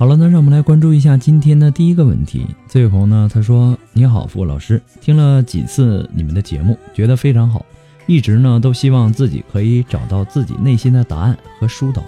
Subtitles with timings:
[0.00, 2.46] 好了，那让我们来关注一下今天的第一个问题。
[2.66, 7.66] 这位朋友呢，他说：“你好，付老师，听了几次你们的节目，觉得非常好，
[8.06, 12.02] 一直呢都希望自己可以找到自己内心的答案和疏导。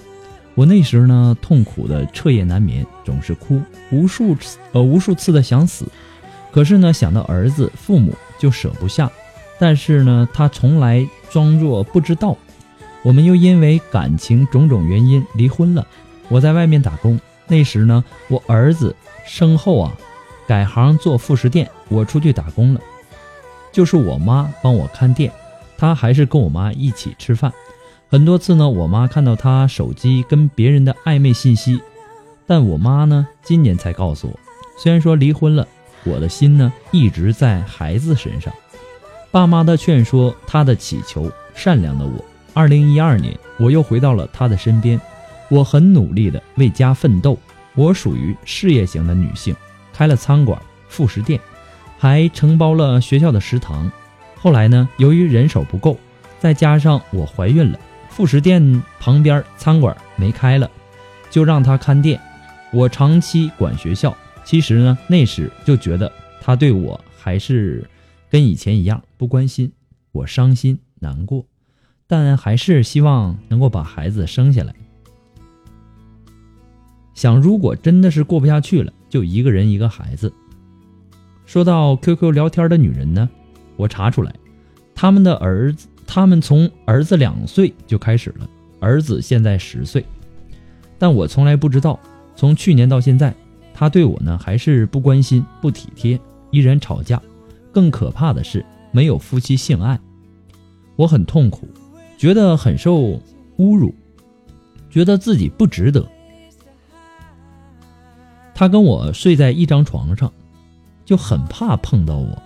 [0.54, 3.60] 我那时呢痛苦的彻夜难眠，总是哭，
[3.90, 5.84] 无数次呃无数次的想死。
[6.50, 9.12] 可是呢想到儿子、父母就舍不下，
[9.58, 12.38] 但是呢他从来装作不知道。
[13.02, 15.86] 我们又因为感情种种原因离婚了。
[16.30, 18.94] 我在外面打工。”那时呢，我儿子
[19.26, 19.92] 生后啊，
[20.46, 22.80] 改行做副食店，我出去打工了，
[23.72, 25.30] 就是我妈帮我看店，
[25.76, 27.52] 他还是跟我妈一起吃饭。
[28.08, 31.80] 很多次呢，我妈看到他手机跟别人的暧昧信息，
[32.46, 34.38] 但我妈呢，今年才告诉我，
[34.78, 35.66] 虽然说离婚了，
[36.04, 38.52] 我的心呢一直在孩子身上。
[39.30, 45.00] 爸妈的劝说，他的祈求，善良的我，二零一二年，我又回到了他的身边。
[45.52, 47.38] 我很努力的为家奋斗，
[47.74, 49.54] 我属于事业型的女性，
[49.92, 50.58] 开了餐馆、
[50.88, 51.38] 副食店，
[51.98, 53.92] 还承包了学校的食堂。
[54.34, 55.98] 后来呢，由于人手不够，
[56.38, 60.70] 再加上我怀孕了，副食店旁边餐馆没开了，
[61.28, 62.18] 就让他看店。
[62.72, 64.16] 我长期管学校。
[64.44, 67.86] 其实呢，那时就觉得他对我还是
[68.30, 69.70] 跟以前一样不关心，
[70.12, 71.44] 我伤心难过，
[72.06, 74.74] 但还是希望能够把孩子生下来。
[77.14, 80.32] 想，如果真的是过不下去了，就一个人一个孩子。
[81.44, 83.28] 说到 QQ 聊天的女人呢，
[83.76, 84.34] 我查出来，
[84.94, 88.48] 他们的儿子，他们从儿子两岁就开始了，
[88.80, 90.04] 儿子现在十岁，
[90.98, 91.98] 但我从来不知道，
[92.34, 93.34] 从去年到现在，
[93.74, 96.18] 他对我呢还是不关心、不体贴，
[96.50, 97.20] 依然吵架。
[97.70, 99.98] 更可怕的是，没有夫妻性爱，
[100.96, 101.66] 我很痛苦，
[102.16, 103.20] 觉得很受
[103.58, 103.94] 侮辱，
[104.90, 106.06] 觉得自己不值得。
[108.54, 110.32] 他跟我睡在一张床上，
[111.04, 112.42] 就很怕碰到我。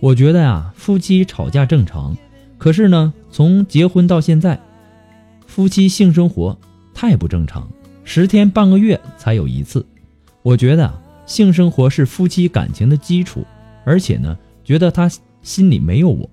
[0.00, 2.16] 我觉得呀，夫妻吵架正常，
[2.56, 4.58] 可是呢，从结婚到现在，
[5.46, 6.56] 夫妻性生活
[6.94, 7.68] 太不正常，
[8.02, 9.84] 十天半个月才有一次。
[10.42, 10.90] 我觉得
[11.26, 13.44] 性生活是夫妻感情的基础，
[13.84, 15.10] 而且呢，觉得他
[15.42, 16.28] 心里没有我。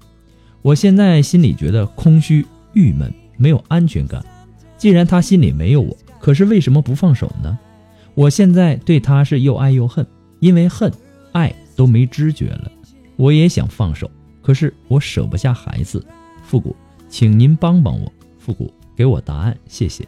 [0.62, 4.26] 我现在心里觉得空虚、郁闷、没有安全感。
[4.78, 7.60] 既然他心里没有我，可是为什么不放手呢？
[8.18, 10.04] 我现在对他是又爱又恨，
[10.40, 10.92] 因为恨、
[11.34, 12.72] 爱都没知觉了。
[13.16, 14.10] 我也想放手，
[14.42, 16.04] 可是我舍不下孩子。
[16.42, 16.76] 复古，
[17.08, 18.12] 请您帮帮我。
[18.40, 20.04] 复古，给我答案，谢谢。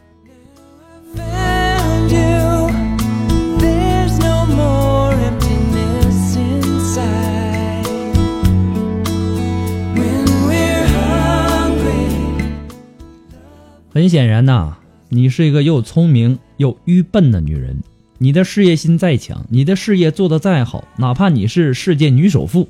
[13.92, 14.74] 很显然呐，
[15.10, 17.80] 你是一个又聪明又愚笨的女人。
[18.22, 22.68] 你的事业心再强，你的事业做得再好，哪怕你是世界女首富，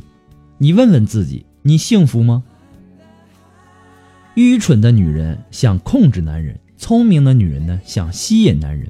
[0.58, 2.44] 你问问自己，你幸福吗？
[4.36, 8.88] 愚蠢的女人想控制男人，聪明的女人呢想吸引男人。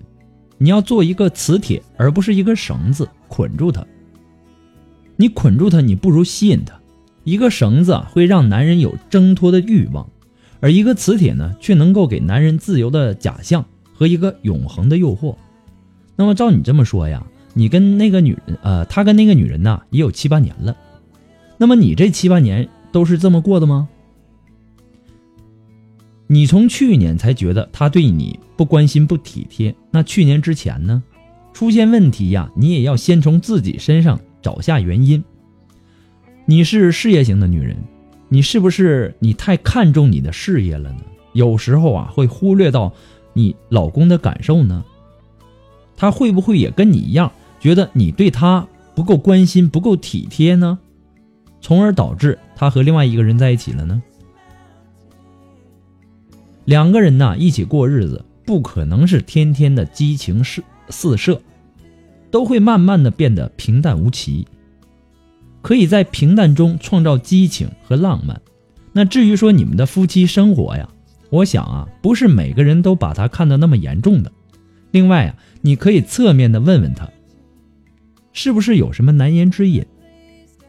[0.58, 3.82] 你要做一个磁铁，而不是一个绳子捆住他。
[5.16, 6.78] 你捆住他，你不如吸引他。
[7.24, 10.06] 一个绳子会让男人有挣脱的欲望，
[10.60, 13.64] 而一个磁铁呢，却能够给男人自由的假象
[13.94, 15.34] 和一个永恒的诱惑。
[16.20, 20.76] 那么照你这么说呀，你跟那个女人，呃，他跟那个女人呐，也有七八年了。
[21.56, 23.88] 那么你这七八年都是这么过的吗？
[26.26, 31.02] 你从去年才觉得他对你不关心不体贴，那去年之前呢？
[31.55, 35.25] 出现问题呀，你也要先从自己身上找下原因。
[36.44, 37.78] 你是事业型的女人，
[38.28, 41.00] 你是不是你太看重你的事业了呢？
[41.32, 42.93] 有时候啊，会忽略到
[43.32, 44.84] 你老公的感受呢？
[46.00, 47.31] 他会不会也跟你一样，
[47.61, 50.79] 觉得你对他不够关心、不够体贴呢？
[51.61, 54.02] 从而导致他和另外一个人在一起了呢？
[56.64, 61.38] 两个人呐，一起过日子，不可能是天天的激情四四射，
[62.31, 64.49] 都会慢慢的变得平淡无奇。
[65.61, 68.41] 可以在平淡中创造激情和浪漫。
[68.94, 70.88] 那至于说你们的夫妻生活呀，
[71.29, 74.32] 我想啊，不是每个人都把它看得那么严重的。
[74.93, 77.08] 另外啊，你可以侧面的问问他，
[78.32, 79.84] 是不是有什么难言之隐？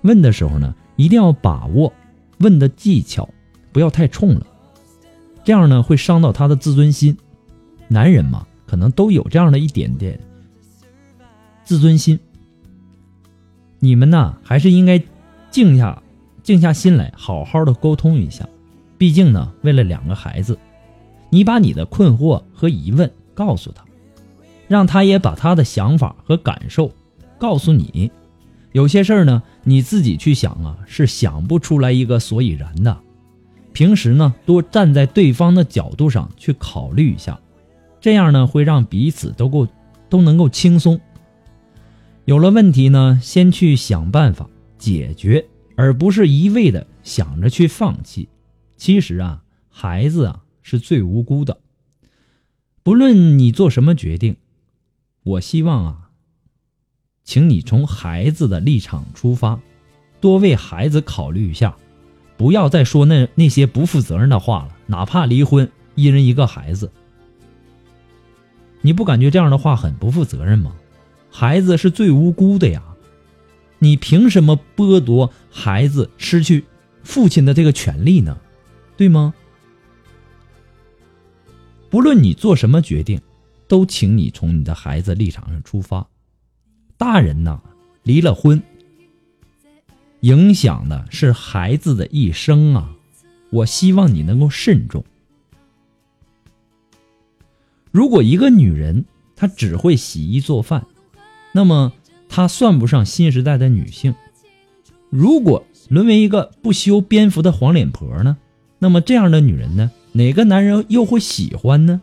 [0.01, 1.93] 问的时候呢，一定要把握
[2.39, 3.29] 问的技巧，
[3.71, 4.45] 不要太冲了。
[5.43, 7.17] 这样呢，会伤到他的自尊心。
[7.87, 10.19] 男人嘛，可能都有这样的一点点
[11.63, 12.19] 自尊心。
[13.79, 15.01] 你们呢，还是应该
[15.49, 16.01] 静下、
[16.43, 18.47] 静下心来，好好的沟通一下。
[18.97, 20.57] 毕竟呢，为了两个孩子，
[21.29, 23.83] 你把你的困惑和疑问告诉他，
[24.71, 26.93] 让他也把他的想法和感受
[27.37, 28.09] 告诉你。
[28.71, 32.97] 有些事儿呢，你自己去想啊，是想不出来一个所以然的。
[33.73, 37.37] 平时呢，多站在对方的角度上去考虑一下，
[37.99, 39.67] 这样呢会让彼此都够
[40.07, 40.97] 都能够轻松。
[42.23, 45.45] 有了问题呢，先去想办法解决，
[45.75, 48.29] 而不是一味的想着去放弃。
[48.77, 51.57] 其实啊，孩子啊是最无辜的。
[52.83, 54.37] 不论你做什么决定，
[55.23, 56.09] 我希望啊，
[57.23, 59.59] 请你从孩子的立场出发，
[60.19, 61.75] 多为孩子考虑一下。
[62.37, 64.75] 不要再说那那些不负责任的话了。
[64.87, 66.91] 哪怕离婚，一人一个孩子，
[68.81, 70.75] 你不感觉这样的话很不负责任吗？
[71.29, 72.81] 孩子是最无辜的呀，
[73.77, 76.65] 你凭什么剥夺孩子失去
[77.03, 78.37] 父亲的这个权利呢？
[78.97, 79.35] 对吗？
[81.91, 83.21] 不论你做什么决定，
[83.71, 86.05] 都请你从你的孩子立场上出发。
[86.97, 87.61] 大人呐，
[88.03, 88.61] 离了婚。
[90.19, 92.93] 影响的是孩子的一生啊！
[93.49, 95.05] 我希望你能够慎重。
[97.91, 99.05] 如果一个女人
[99.37, 100.85] 她只会洗衣做饭，
[101.53, 101.93] 那么
[102.27, 104.13] 她算不上新时代的女性。
[105.09, 108.37] 如果沦为一个不修边幅的黄脸婆呢？
[108.79, 109.91] 那么这样的女人呢？
[110.11, 112.01] 哪个男人又会喜欢呢？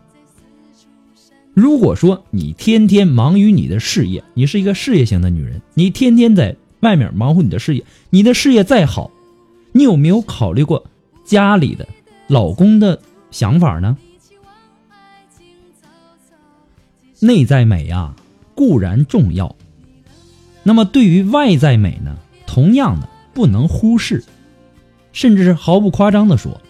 [1.58, 6.56] 如果说你天天忙于你的事业，你是一个事业型的女人，你天天在。
[6.80, 9.10] 外面忙活你的事业，你的事业再好，
[9.72, 10.86] 你有没有考虑过
[11.24, 11.88] 家里的
[12.28, 13.00] 老公的
[13.32, 13.96] 想法呢？
[17.18, 18.14] 内在美呀
[18.54, 19.56] 固然重要，
[20.62, 24.22] 那么对于外在美呢，同样的不能忽视，
[25.12, 26.60] 甚至是毫不夸张的说，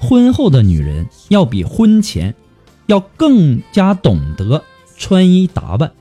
[0.00, 2.34] 婚后的女人要比婚前
[2.86, 4.64] 要更加懂得
[4.96, 5.92] 穿衣打扮。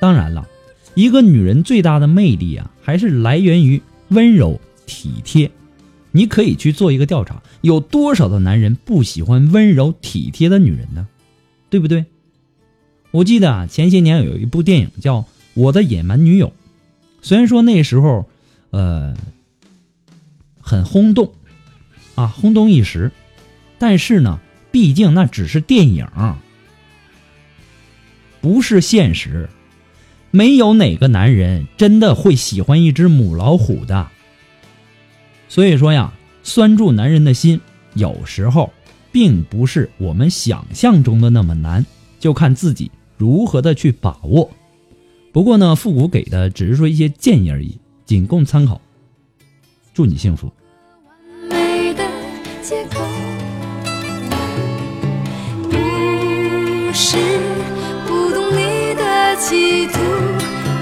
[0.00, 0.48] 当然了。
[0.94, 5.50] 一个女人最大的魅力啊，还是来源于温柔体贴。
[6.10, 11.08] 你可以去做一个调查，有多少的男人不喜欢温柔体贴的女人呢？
[11.70, 12.04] 对不对？
[13.10, 15.20] 我记得啊，前些年有一部电影叫
[15.54, 16.48] 《我的野蛮女友》，
[17.22, 18.26] 虽然说那时候，
[18.68, 19.16] 呃，
[20.60, 21.32] 很轰动，
[22.16, 23.12] 啊，轰动一时，
[23.78, 24.40] 但是呢，
[24.72, 26.06] 毕竟那只是电影，
[28.40, 29.48] 不是现实。
[30.32, 34.08] 没有哪个男人真的会喜欢一只母老虎的。
[35.46, 36.12] 所以说呀，
[36.42, 37.60] 拴住男人的心，
[37.92, 38.72] 有时候
[39.12, 41.84] 并不是我们想象中的那么难，
[42.18, 44.50] 就看自己如何的去把握。
[45.32, 48.80] 不过呢，复古给的只是说一些建议而已，仅供参考。
[49.92, 50.50] 祝你幸福。
[51.50, 52.02] 美的
[52.62, 53.06] 借口，
[57.04, 57.16] 是
[58.06, 59.98] 不懂你的企图，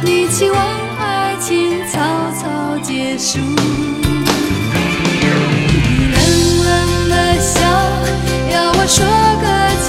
[0.03, 0.61] 你期望
[0.99, 1.99] 爱情草
[2.39, 3.39] 草结束。
[3.39, 3.57] 你
[6.13, 6.21] 冷
[6.63, 7.59] 冷的笑，
[8.53, 9.03] 要我说
[9.41, 9.47] 个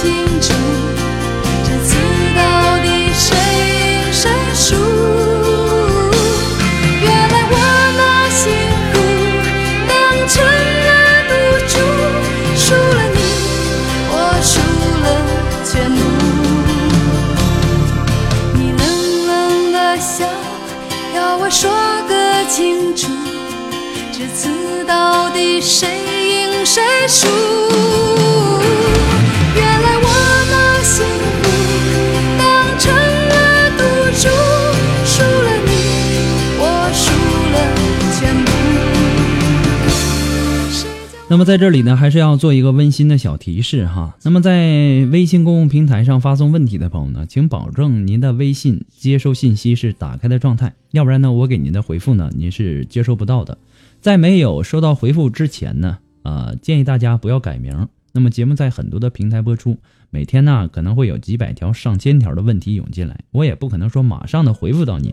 [41.32, 44.18] 那么在这里呢，还是要做一个温馨的小提示哈。
[44.22, 53.56] 那么在微信公共平台上发送问题的朋友呢，请保证您的微信接收信息是打开的状态，要不然呢，我给您的回复呢，您是接收不到的。
[54.02, 57.88] 在没有收到回复之前呢，呃，建议大家不要改名。
[58.12, 59.78] 那么节目在很多的平台播出，
[60.10, 65.10] 每天呢可能会有几百条、上千条的问题涌进来，我也不可能说马上的回复到您。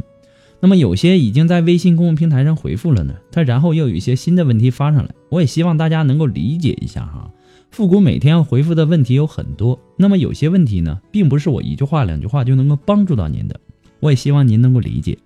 [0.62, 7.32] 那么有些已经在微信公众平台上回复了呢，他然后又有一些新的问题发上来，我也希望大家能够理解一下哈。
[7.72, 13.60] 复古每天要回复的问题有很多，那么有些问题呢，并不是我一句话两句话就能够帮助到您的，
[14.00, 15.18] 我也希望您能够理解。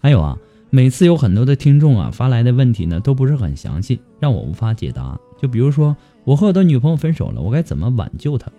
[0.00, 0.36] 还有啊，
[0.70, 5.16] 每次有很多的听众啊发来的问题呢，都不是很详细，让我无法解答。
[5.40, 8.50] 就比如说，我和我的女朋友分手了，我该怎么挽救她？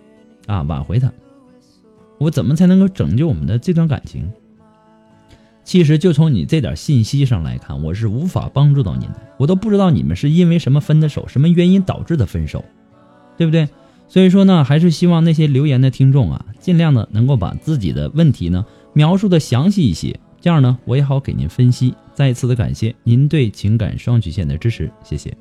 [0.46, 1.12] 啊，挽回她？
[2.18, 4.30] 我怎么才能够拯救我们的这段感情？
[5.64, 12.62] 其实就从你这点信息上来看，我是无法帮助到您的，我都不知道你们是因为什么分的手，什么原因导致的分手，
[13.36, 13.68] 对不对？
[14.06, 21.94] 所以说呢，还是希望那些留言的听众啊，尽量的能够把自己的问题呢描述的详细一些，这样呢我也好给您分析。
[22.12, 25.34] 再次的感谢您对情感双曲线的支持，谢谢。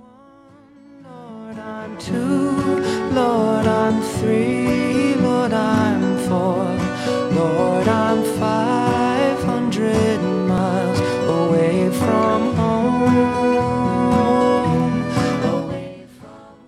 [11.28, 12.84] Away from home。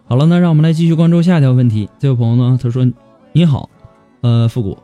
[0.08, 1.90] 好了，那让我们来继续关注下一条问题。
[2.00, 2.86] 这位朋友呢，他说
[3.34, 3.70] ：“你好，
[4.22, 4.78] 呃，复古，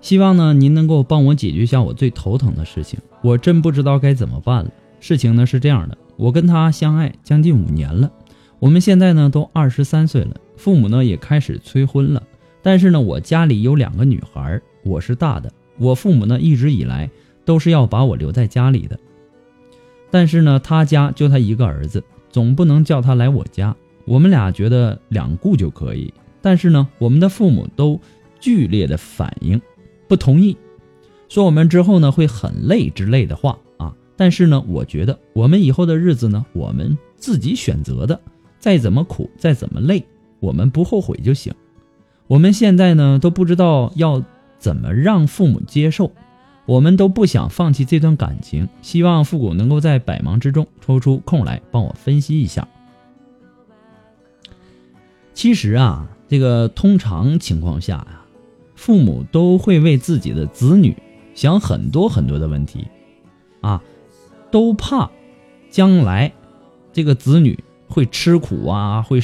[0.00, 4.70] 希望呢您能够帮我解决一下我最头疼的事情，我真不知道该怎么办了。
[5.00, 8.10] 事情呢是这样的，我跟他相爱将近五年了，
[8.58, 12.22] 我们现在呢都二十三岁了，父母呢也开始催婚了。
[12.62, 17.10] 但是呢，我家里有两个女孩，我是大的，我父母呢一直以来
[17.44, 18.98] 都是要把我留在家里的。
[20.10, 23.74] 但是呢，他家就他一个儿子，总不能叫他来我家。
[24.04, 28.00] 我们俩觉得两顾就可以，但是呢，我们的父母都
[28.40, 29.60] 剧烈的反应，
[30.08, 30.56] 不同意，
[31.28, 33.94] 说我们之后呢会很累之类的话啊。
[34.16, 38.18] 但是呢，我觉得我们以后的日子呢，我们自己选择的，
[38.58, 40.02] 再怎么苦，再怎么累，
[40.40, 41.52] 我们不后悔就行。
[42.26, 44.22] 我们现在呢都不知道要
[44.58, 46.10] 怎么让父母接受，
[46.68, 52.68] 我们都不想放弃这段感情，希望复古能够在百忙之中抽出空来帮我分析一下。
[55.32, 58.20] 其实啊，这个通常情况下呀、
[58.74, 60.94] 父母都会为自己的子女
[61.34, 62.86] 想很多很多的问题，
[63.62, 63.82] 啊，
[64.50, 65.10] 都怕
[65.70, 66.30] 将来
[66.92, 67.58] 这个子女
[67.88, 69.22] 会吃苦啊，会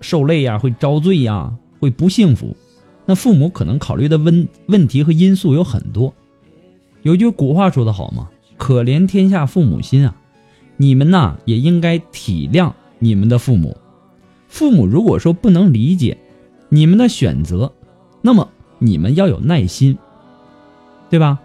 [0.00, 2.56] 受累呀、会遭罪呀、会不幸福。
[3.06, 6.12] 那父母可能考虑的问问题和因素有很多。
[7.02, 8.28] 有句古话说得好嘛
[8.58, 10.14] ，“可怜天下父母心啊”，
[10.76, 13.76] 你们呐也应该体谅你们的父母。
[14.48, 16.18] 父母如果说不能理解
[16.68, 17.72] 你们的选择，
[18.20, 19.96] 那么你们要有耐心，
[21.08, 21.40] 对吧？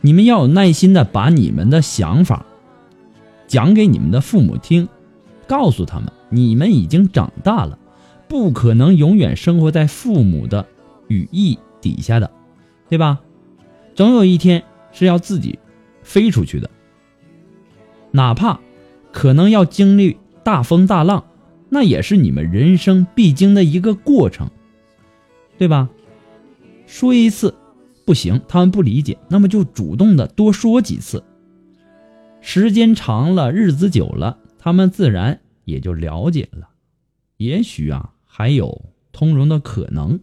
[0.00, 2.44] 你们要有耐心的把你们的想法
[3.46, 4.86] 讲给你们的父母听，
[5.46, 7.78] 告诉他们你们已经长大了，
[8.28, 10.66] 不可能永远生活在父母的
[11.08, 12.30] 羽翼底下的，
[12.90, 13.20] 对吧？
[13.94, 15.58] 总有一天是要自己
[16.02, 16.70] 飞出去的，
[18.10, 18.60] 哪怕
[19.12, 21.24] 可能要经历大风大浪，
[21.68, 24.50] 那也是你们人生必经的一个过程，
[25.58, 25.88] 对吧？
[26.86, 27.54] 说一次
[28.04, 31.24] 不行，他们不理解，那么就主动的多说几次。
[32.40, 36.68] 时间长了，日子久了，他们自然也就了解了。
[37.38, 40.20] 也许啊，还有通融的可能，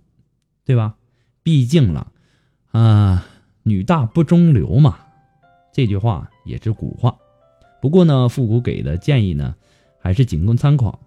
[0.63, 0.95] 对吧？
[1.41, 2.11] 毕竟了，
[2.71, 3.25] 啊，
[3.63, 4.99] 女大不中留嘛，
[5.71, 7.15] 这句话也是古话。
[7.81, 9.55] 不过呢，复古给的建议呢，
[9.99, 10.99] 还是仅供参考。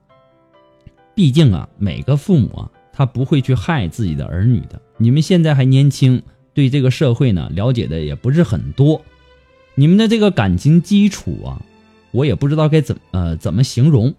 [1.15, 4.81] 毕竟啊，每个父母啊，他不会去害自己的儿女的。
[4.97, 9.03] 你们现在还年轻，对这个社会呢了解的也不是很多，
[9.75, 11.63] 你们的这个感情基础啊，
[12.11, 14.15] 我也不知道该怎么呃怎么形容。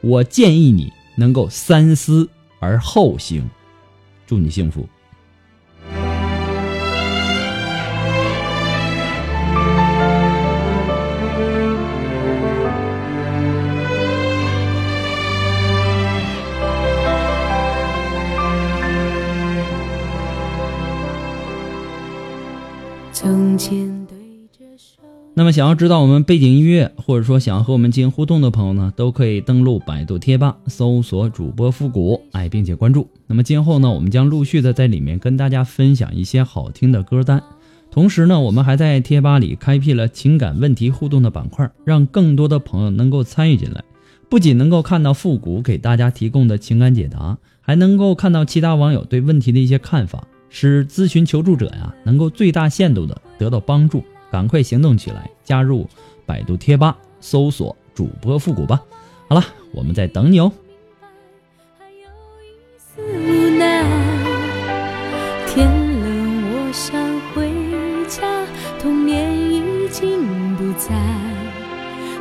[0.00, 3.48] 我建议你能够三思而后行，
[4.26, 4.88] 祝你幸福。
[25.34, 33.08] 那么，想要知道我们背景音乐，或者说想要和我们进行互动的朋友呢，都可以登录百度贴吧，搜索主播复古，哎，并且关注。
[33.26, 37.42] 那么今后呢，我们将陆续的在里面跟大家分享一些好听的歌单。
[37.90, 43.82] 同时呢，我们还在贴吧里开辟了情感问题互动的板块，让更多的朋友能够参与进来。
[44.28, 54.04] 不仅能够看到复古给大家提供的情感解答，还能够看到其他网友对问题的一些看法，使咨询求助者呀能够最大限度的得到帮助。
[54.30, 55.88] 赶快行动起来，加入
[56.24, 58.80] 百度贴吧，搜索主播复古吧。
[59.28, 60.52] 好了，我们在等你哦。
[61.76, 62.06] 还有
[62.44, 63.82] 一丝无奈。
[65.48, 66.94] 天冷，我想
[67.34, 67.50] 回
[68.08, 68.46] 家，
[68.80, 70.94] 童年已经不在。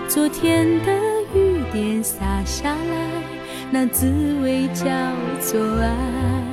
[0.07, 0.91] 昨天的
[1.35, 3.23] 雨点洒下来，
[3.69, 4.85] 那滋味叫
[5.39, 6.48] 做爱。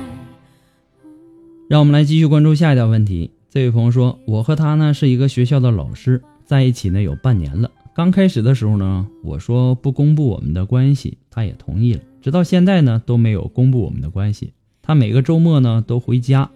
[1.69, 3.29] 让我们来继续关注下一条问题。
[3.49, 7.69] 这位朋友说：“我和他呢是一个学校的老师，在一起呢有半年了。
[7.93, 11.99] 刚开始的时候呢，我说不公布我们的关系，他也同意了。
[12.21, 14.53] 直到现在呢都没有公布我们的关系。
[14.81, 16.49] 他每个周末呢都回家，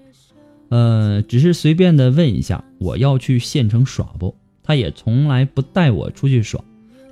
[0.69, 4.37] 呃，只是随便的问一下我要去县城耍不？
[4.63, 6.63] 他也从来不带我出去耍。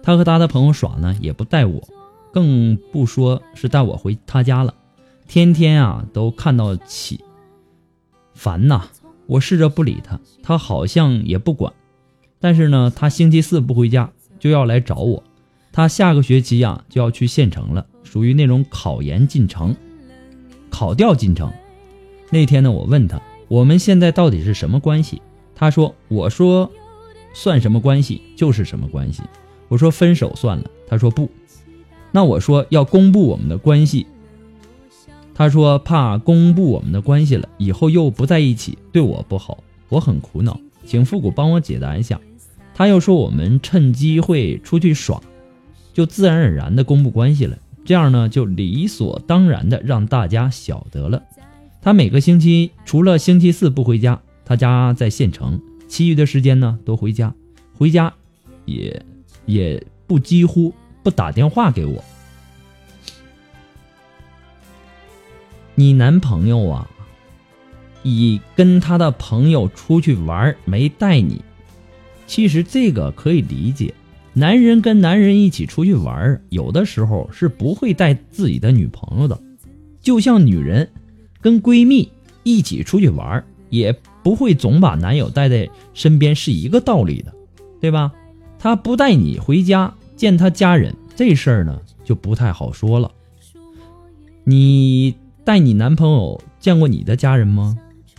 [0.02, 1.86] 他和他的朋友耍呢也不带我，
[2.32, 4.74] 更不说是带我回他家了。
[5.28, 7.20] 天天啊都看到起，
[8.40, 8.88] 烦呐。”
[9.28, 11.72] 我试着不理他，他好像也不管。
[12.40, 15.24] 但是呢，他星期四不回家就要来找我。
[15.72, 19.76] 他下个学期呀就要去县城了，属于那种考研进城、
[20.72, 21.52] 考调进城。
[22.32, 25.22] 那天呢，我问他我们现在到底是什么关系？
[25.54, 26.72] 他说：“我说
[27.34, 29.22] 算什么关系就是什么关系。”
[29.70, 31.30] 我说：“分手算了。”他说：“不。”
[32.12, 34.08] 那我说要公布我们的关系。
[35.40, 42.20] 他说怕公布我们的关系了，以后又不在一起，对我不好，我很苦恼，请复古帮我解答一下。
[42.76, 45.22] 他又说我们趁机会出去耍，
[45.94, 51.24] 就自然而然的公布关系了，这样呢就理所当然的让大家晓得了。
[51.82, 57.34] 他每个星期除了星期四不回家，他家在县城，其余的时间呢都回家，
[57.78, 58.14] 回家
[58.66, 59.02] 也
[59.46, 62.04] 也不几乎不打电话给我。
[65.80, 66.92] 你男朋友啊，
[68.04, 71.42] 以跟他的朋友出去玩没带你，
[72.28, 73.94] 其实这个可以理解。
[74.34, 79.42] 男人跟男人一起出去玩，有的时候是不会带自己的女朋友的，
[80.02, 80.90] 就像女人
[81.40, 82.12] 跟闺蜜
[82.44, 87.34] 一起出去玩，也不会总把男友带在身边，是一个道理的，
[87.80, 88.12] 对吧？
[88.60, 93.10] 他不带你回家见他家人，这事儿呢就不太好说了。
[94.44, 95.16] 你。
[95.50, 97.76] 带你男朋友见过你的家人吗？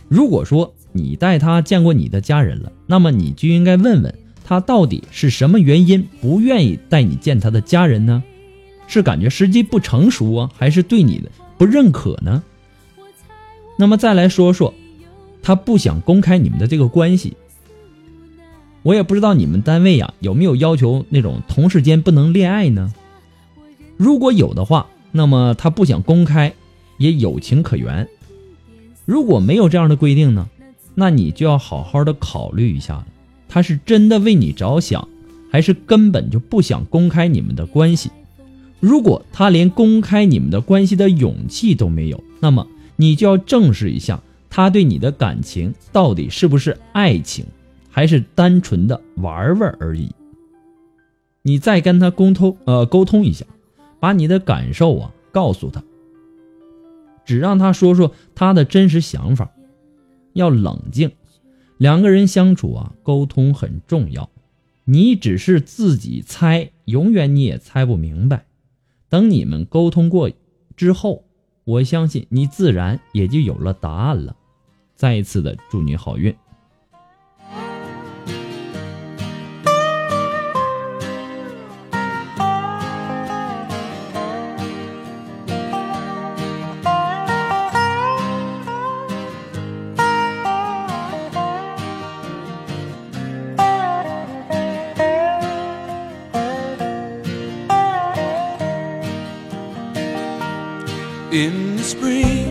[0.09, 4.13] 如果说你带他见过你的家人了，那么你就应该问问
[4.43, 8.21] 他到底是什么原因不愿意带你见他的家人呢？
[8.85, 12.43] 是感觉时机不成熟啊，还是对你的不认可呢？
[13.77, 14.73] 那么再来说说，
[15.41, 17.37] 他不想公开你们的这个关系。
[18.83, 22.93] 我也不知道你们单位呀有没有要求那种同事间不能恋爱呢？
[23.95, 26.53] 如果有的话，那么他不想公开。
[27.01, 28.07] 也有情可原。
[29.05, 30.47] 如果没有这样的规定呢，
[30.93, 33.07] 那你就要好好的考虑一下了。
[33.49, 35.07] 他是真的为你着想，
[35.51, 38.11] 还是根本就不想公开你们的关系？
[38.79, 47.45] 如果他连公开你们的关系的勇气都没有，那么你就要正视一下他对你的感情到底是不是爱情，
[47.89, 50.11] 还是单纯的玩玩而已。
[51.41, 53.45] 你再跟他沟通，呃，沟通一下，
[53.99, 55.83] 把你的感受啊告诉他。
[57.31, 59.53] 只让他说说他的真实想法，
[60.33, 61.13] 要冷静。
[61.77, 64.29] 两个人相处啊，沟通很重要。
[64.83, 68.43] 你只是自己猜，永远你也猜不明白。
[69.07, 70.29] 等你们沟通过
[70.75, 71.23] 之后，
[71.63, 74.35] 我相信你自然也就有了答案了。
[74.97, 76.35] 再一次的祝你好运。
[101.31, 102.47] In the spring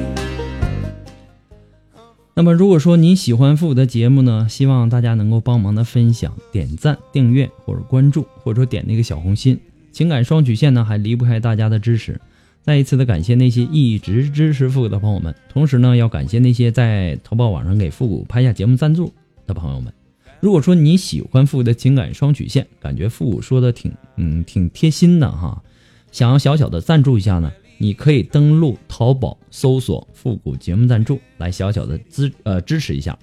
[2.34, 9.60] 那么，如果说你喜欢复古的节目呢，希望大家能够帮忙的分享、点赞、订阅或者关注，或者说点那个小红心。
[9.92, 12.18] 情感双曲线呢，还离不开大家的支持。
[12.62, 19.12] 再一次的感谢那些一直支持复古的朋友们，同时呢，要感谢那些在淘宝网上给复古拍下节目赞助
[19.46, 19.92] 的朋友们。
[20.40, 25.62] 如果说你喜欢复古的情感双曲线，感觉复古说的挺嗯挺贴心的哈，
[26.10, 33.18] 想要小小的赞助一下呢，你可以登录淘宝搜索“复古节目赞助”来小小的支呃支持一下。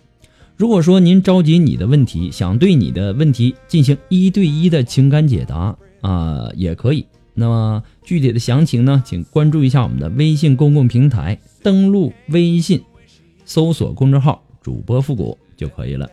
[0.55, 7.05] 如果说您着急你的问题，想对你的问题进行一对一的情感解答啊、也可以。
[7.35, 12.81] 那么具体的详情呢，请关注一下我们的微信公共平台，登录微信
[13.45, 16.09] 搜索公众号“主播复古”就可以了。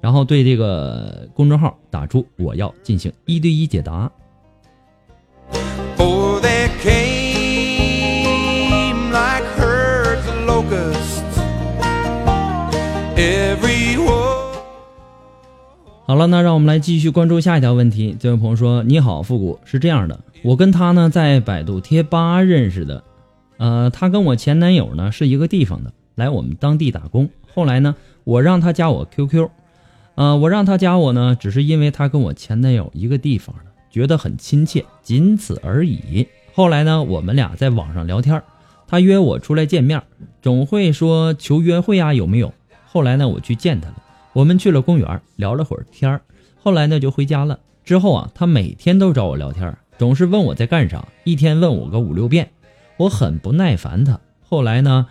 [0.00, 4.10] 然后对这个公众号打出“我要进行一对一解答”。
[16.08, 18.16] 好了，那让我们来继续关注下一条问题。
[18.20, 23.02] 这位朋友说：“你好，复古是这样的，我跟他呢在百度贴吧认识的，
[23.56, 27.28] 呃，他跟我前男友呢是一个地方的，来我们当地打工。
[27.52, 29.48] 后来呢，我让他加我 QQ，
[30.14, 36.24] 呃，我让他加我呢，只是因为他跟我前男友一个地方的，觉得很亲切，仅此而已。
[36.54, 38.40] 后来呢，我们俩在网上聊天，
[38.86, 40.00] 他约我出来见面，
[40.40, 42.54] 总会说求约会啊，有没有？
[42.86, 43.96] 后来呢，我去见他了。”
[44.36, 46.20] 我们去了公园，聊了会儿天儿，
[46.58, 47.58] 后来呢就回家了。
[47.84, 52.50] 之后啊，他每天都找我聊天，总是问我在干啥，一天问我个五六遍，
[52.98, 54.20] 我很不耐烦他。
[54.42, 55.06] 后来呢，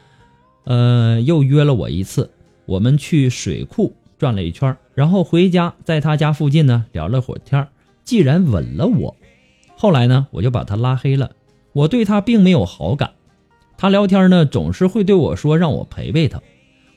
[0.66, 2.30] 呃，又约了我一次，
[2.68, 7.70] 我们去水库转了一圈，然后回家，在他家附近呢聊了会儿天儿，
[8.04, 9.16] 既然吻了我，
[9.76, 11.32] 后来呢我就把他拉黑了。
[11.74, 13.14] 我对他并没有好感，
[13.76, 16.40] 他聊天呢总是会对我说让我陪陪他。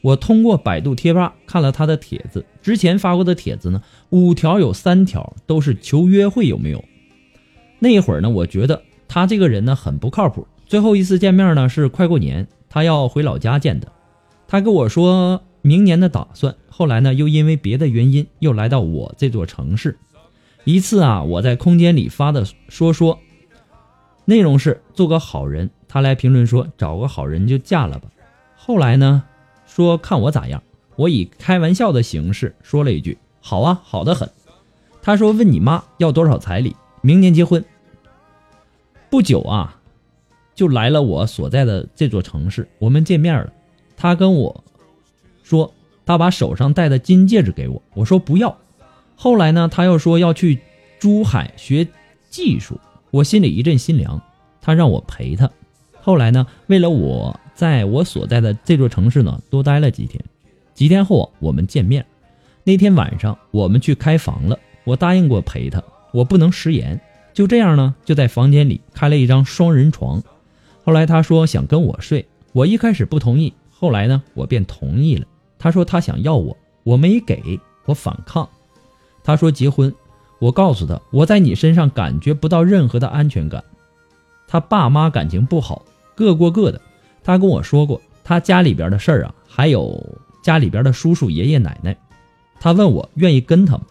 [0.08, 6.82] 我通过百度贴吧看了他的帖子，之前发过的帖子呢，五条有三条都是求约会，有没有？
[7.78, 10.46] 那会儿呢，我觉得他这个人呢很不靠谱。
[10.64, 13.92] 最后一次见面呢是快过年，他要回老家见的，
[14.46, 16.54] 他跟我说明年的打算。
[16.70, 19.98] 后来呢，又因为别的原因又来到我这座城市。
[20.64, 23.18] 一次啊，我在空间里发的说说，
[24.24, 28.08] 内容是做个好人，他来评论说找个好人就嫁了吧。
[28.56, 29.24] 后来呢？
[29.78, 30.60] 说看我咋样，
[30.96, 34.28] 我以开玩笑的形式说了一句：“好啊，好的很。”
[35.00, 37.64] 他说：“问你妈要多少彩礼，明年结婚。”
[39.08, 39.80] 不久啊，
[40.56, 43.52] 就来了我所在的这座城市，我们见面了。
[43.96, 44.64] 他跟我
[45.44, 45.72] 说，
[46.04, 48.58] 他把手上戴的金戒指给我，我说不要。
[49.14, 50.58] 后来呢，他又说要去
[50.98, 51.86] 珠海学
[52.30, 52.80] 技术，
[53.12, 54.20] 我心里一阵心凉。
[54.60, 55.48] 他让我陪他。
[56.00, 57.38] 后来呢，为了我。
[57.58, 60.24] 在我所在的这座城市呢，多待了几天。
[60.74, 62.06] 几天后，我们见面。
[62.62, 64.56] 那天晚上，我们去开房了。
[64.84, 67.00] 我答应过陪他，我不能食言。
[67.34, 70.22] 就这样呢，就在房间里开了一张双人床。
[70.84, 75.26] 后来他说想跟我睡，我一开始不同意，后来呢，我便同意了。
[75.58, 78.48] 他说他想要我，我没给，我反抗。
[79.24, 79.92] 他说结婚，
[80.38, 83.64] 我告诉他我在你身上感觉不到任何的安全感。
[84.46, 86.80] 他爸妈感情不好，各过各的。
[87.22, 91.96] 他跟我说过，他家里边的事儿啊，还有家里边的叔叔爷爷奶奶。
[92.60, 93.84] 他问我愿意跟他吗？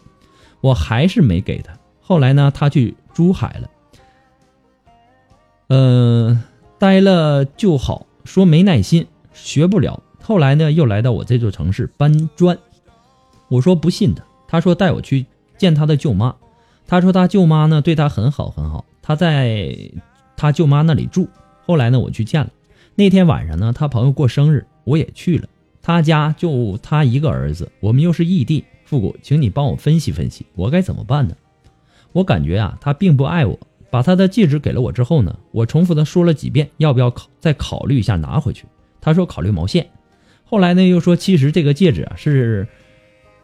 [0.59, 1.71] 我还是没给他。
[2.01, 3.69] 后来呢，他去珠海了，
[5.67, 6.43] 呃，
[6.79, 10.01] 待了就好，说没耐心，学不了。
[10.21, 12.57] 后来呢，又来到我这座城市搬砖。
[13.49, 15.25] 我说不信他，他说带我去
[15.57, 16.35] 见他的舅妈。
[16.87, 19.75] 他说他舅妈呢对他很好很好，他在
[20.35, 21.27] 他舅妈那里住。
[21.65, 22.49] 后来呢，我去见了。
[22.99, 25.47] 那天晚上呢，他朋友过生日，我也去了。
[25.83, 28.65] 他家就他一个儿子，我们又是异地。
[28.85, 31.35] 复古，请你帮我分析分析，我该怎么办呢？
[32.11, 33.59] 我感觉啊，他并不爱我。
[33.91, 38.65] 把他的戒指给了我之后呢，我重复的说了几遍，要不要考再考虑一下拿回去？
[38.99, 39.87] 他说考虑毛线。
[40.43, 42.67] 后来呢又说，其实这个戒指啊是，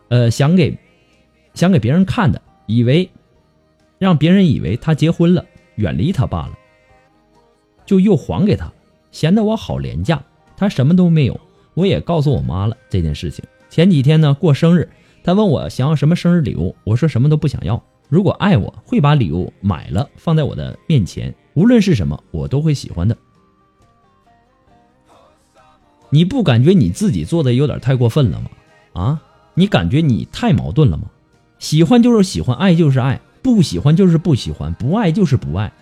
[0.10, 0.76] 呃想给
[1.54, 3.08] 想给别人看的，以为
[4.00, 6.58] 让别人以为他结婚了，远离他罢了，
[7.86, 8.74] 就又还给他，
[9.14, 10.22] 显得我好廉价，
[10.58, 11.40] 他什么都没有。
[11.74, 13.46] 我也告诉我妈了这件事情。
[13.70, 14.90] 前几天呢过生日，
[15.24, 17.82] 他问我想要什么生日礼物，我说什么都不想要。
[18.10, 23.16] 如果爱我，会把礼物买了放在我的面前，无论是什么，我都会喜欢的。
[26.10, 28.50] 你不感觉你自己做的有点太过分了吗？
[28.94, 29.22] 啊，
[29.56, 31.06] 你感觉你太矛盾了吗？
[31.58, 35.74] 喜欢就是喜欢，爱就是爱，不喜欢就是不喜欢，不爱就是不爱。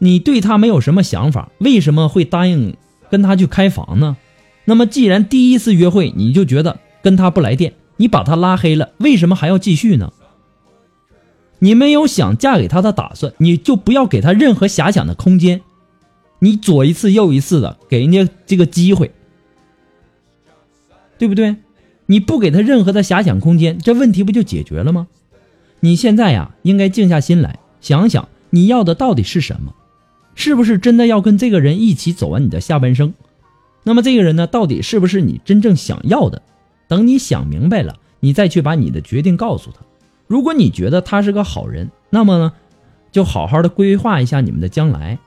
[0.00, 2.76] 你对他没有什么想法，为什么会答应
[3.08, 4.16] 跟他去开房呢？
[4.64, 10.12] 那么既然第一次约会你就觉得跟他不来电，你把他拉黑了，为什么还要继续呢？
[11.60, 15.60] 你没有想嫁给他的打算，你就不要给他任何遐想的空间。
[16.38, 19.12] 你左一次右一次的给人家这个机会。
[21.18, 21.56] 对不对？
[22.06, 25.06] 你不给他任何的遐想空间，这问题不就解决了吗？
[25.80, 29.74] 你现在呀，应该静下心来想想，你要的到底是什么？
[30.40, 33.12] 是不是真的要跟这个人一起走完你的下半生？
[33.84, 36.40] 那么这个人呢，到底是不是你真正想要的？
[36.88, 39.80] 等你想明白了，你再去把你的决定告诉他。
[40.26, 42.52] 如果你觉得他是个好人，那么呢，
[43.12, 45.18] 就好好的规划一下你们的将来。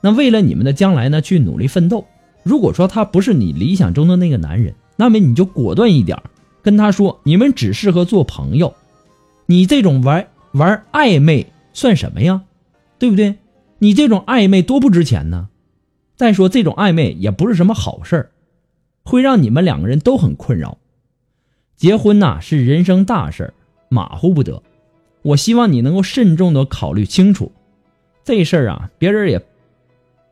[0.00, 2.04] 那为了你们的将来呢，去努力奋斗。
[2.42, 6.20] 如果说他不是你理想中的那个男人，那么你就果断一点，
[6.62, 8.74] 跟他说你们只适合做朋友，
[9.46, 12.42] 你这种玩玩暧昧算什么呀？
[12.98, 13.36] 对不对？
[13.78, 15.48] 你这种暧昧多不值钱呢。
[16.16, 18.30] 再说这种暧昧也不是什么好事儿，
[19.02, 20.78] 会让你们两个人都很困扰。
[21.76, 23.54] 结婚呐是人生大事儿
[23.90, 24.62] 马虎不得。
[25.20, 27.52] 我希望你能够慎重的考虑清楚，
[28.24, 29.44] 这事儿啊，别人也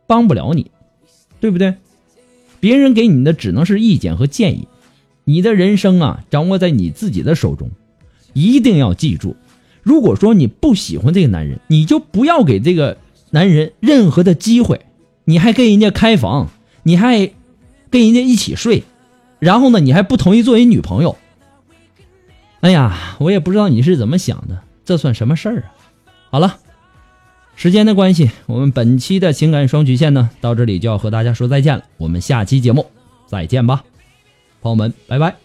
[0.07, 0.71] 帮不了你，
[1.41, 1.75] 对不对？
[2.61, 4.69] 别人给你的只能是意见和建议，
[5.25, 7.71] 你的人生啊掌握在你自己的手中，
[8.33, 9.37] 一定要记住。
[9.83, 12.97] 如果说你不喜欢这个男人，你就不要给这个
[13.35, 14.83] 男人任何的机会，
[15.25, 16.51] 你还跟人家开房，
[16.85, 17.33] 你还
[17.91, 18.85] 跟人家一起睡，
[19.41, 21.17] 然后呢，你还不同意做人女朋友。
[22.61, 25.75] 哎呀，我也不知道你是怎么想的，这算什么事儿啊？
[26.31, 26.59] 好了。
[27.57, 31.83] 时间的关系，我们本期的情感双曲线呢，到这里就要和大家说再见了。
[31.97, 32.87] 我们下期节目
[33.27, 33.83] 再见吧，
[34.63, 35.44] 朋友们，拜拜。